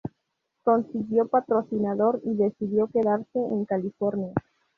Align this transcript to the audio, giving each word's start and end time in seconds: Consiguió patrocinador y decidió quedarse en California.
Consiguió 0.63 1.27
patrocinador 1.27 2.21
y 2.25 2.33
decidió 2.33 2.87
quedarse 2.87 3.37
en 3.37 3.65
California. 3.65 4.33